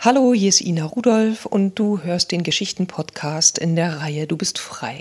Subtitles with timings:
[0.00, 4.60] Hallo, hier ist Ina Rudolph und du hörst den Geschichten-Podcast in der Reihe Du bist
[4.60, 5.00] frei.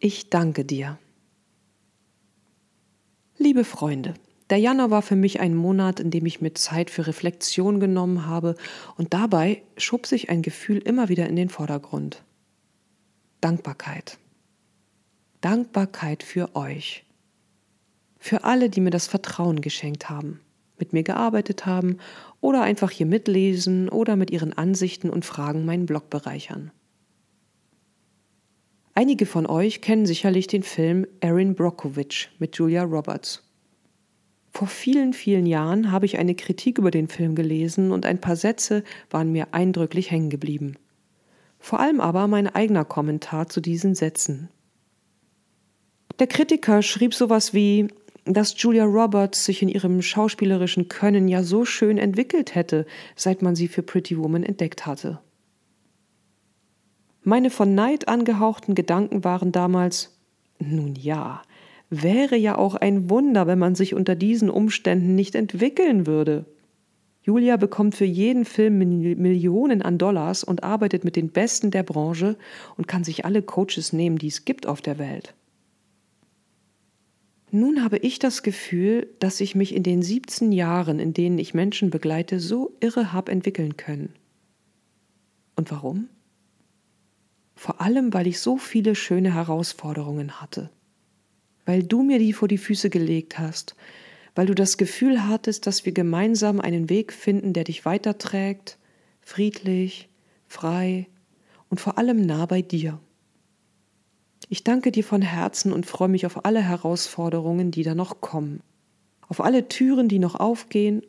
[0.00, 0.98] Ich danke dir.
[3.38, 4.14] Liebe Freunde,
[4.50, 8.26] der Januar war für mich ein Monat, in dem ich mir Zeit für Reflexion genommen
[8.26, 8.56] habe
[8.96, 12.24] und dabei schob sich ein Gefühl immer wieder in den Vordergrund.
[13.40, 14.18] Dankbarkeit.
[15.44, 17.04] Dankbarkeit für euch.
[18.18, 20.40] Für alle, die mir das Vertrauen geschenkt haben,
[20.78, 21.98] mit mir gearbeitet haben
[22.40, 26.70] oder einfach hier mitlesen oder mit ihren Ansichten und Fragen meinen Blog bereichern.
[28.94, 33.42] Einige von euch kennen sicherlich den Film Erin Brockovich mit Julia Roberts.
[34.50, 38.36] Vor vielen, vielen Jahren habe ich eine Kritik über den Film gelesen und ein paar
[38.36, 40.76] Sätze waren mir eindrücklich hängen geblieben.
[41.58, 44.48] Vor allem aber mein eigener Kommentar zu diesen Sätzen,
[46.18, 47.88] der Kritiker schrieb sowas wie,
[48.24, 53.54] dass Julia Roberts sich in ihrem schauspielerischen Können ja so schön entwickelt hätte, seit man
[53.54, 55.20] sie für Pretty Woman entdeckt hatte.
[57.22, 60.18] Meine von Neid angehauchten Gedanken waren damals,
[60.58, 61.42] nun ja,
[61.90, 66.44] wäre ja auch ein Wunder, wenn man sich unter diesen Umständen nicht entwickeln würde.
[67.22, 72.36] Julia bekommt für jeden Film Millionen an Dollars und arbeitet mit den Besten der Branche
[72.76, 75.34] und kann sich alle Coaches nehmen, die es gibt auf der Welt.
[77.54, 81.54] Nun habe ich das Gefühl, dass ich mich in den 17 Jahren, in denen ich
[81.54, 84.12] Menschen begleite, so irre habe entwickeln können.
[85.54, 86.08] Und warum?
[87.54, 90.68] Vor allem, weil ich so viele schöne Herausforderungen hatte.
[91.64, 93.76] Weil du mir die vor die Füße gelegt hast,
[94.34, 98.78] weil du das Gefühl hattest, dass wir gemeinsam einen Weg finden, der dich weiterträgt,
[99.20, 100.08] friedlich,
[100.48, 101.06] frei
[101.70, 102.98] und vor allem nah bei dir.
[104.54, 108.62] Ich danke dir von Herzen und freue mich auf alle Herausforderungen, die da noch kommen,
[109.26, 111.02] auf alle Türen, die noch aufgehen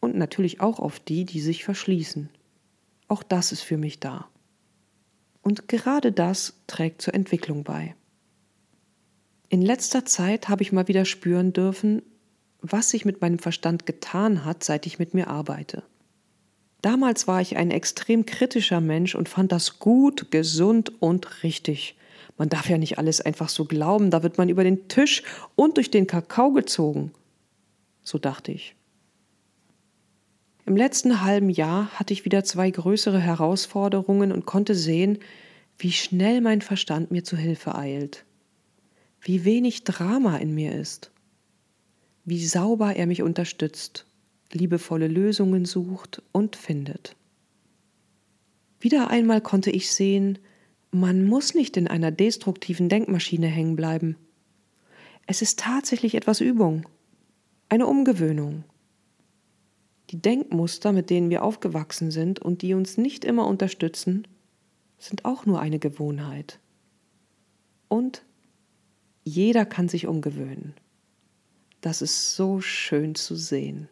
[0.00, 2.28] und natürlich auch auf die, die sich verschließen.
[3.08, 4.28] Auch das ist für mich da.
[5.40, 7.94] Und gerade das trägt zur Entwicklung bei.
[9.48, 12.02] In letzter Zeit habe ich mal wieder spüren dürfen,
[12.60, 15.82] was sich mit meinem Verstand getan hat, seit ich mit mir arbeite.
[16.82, 21.96] Damals war ich ein extrem kritischer Mensch und fand das gut, gesund und richtig.
[22.42, 25.22] Man darf ja nicht alles einfach so glauben, da wird man über den Tisch
[25.54, 27.12] und durch den Kakao gezogen.
[28.02, 28.74] So dachte ich.
[30.66, 35.20] Im letzten halben Jahr hatte ich wieder zwei größere Herausforderungen und konnte sehen,
[35.78, 38.24] wie schnell mein Verstand mir zu Hilfe eilt,
[39.20, 41.12] wie wenig Drama in mir ist,
[42.24, 44.04] wie sauber er mich unterstützt,
[44.50, 47.14] liebevolle Lösungen sucht und findet.
[48.80, 50.40] Wieder einmal konnte ich sehen,
[50.92, 54.16] man muss nicht in einer destruktiven Denkmaschine hängen bleiben.
[55.26, 56.86] Es ist tatsächlich etwas Übung,
[57.70, 58.64] eine Umgewöhnung.
[60.10, 64.28] Die Denkmuster, mit denen wir aufgewachsen sind und die uns nicht immer unterstützen,
[64.98, 66.60] sind auch nur eine Gewohnheit.
[67.88, 68.22] Und
[69.24, 70.74] jeder kann sich umgewöhnen.
[71.80, 73.88] Das ist so schön zu sehen.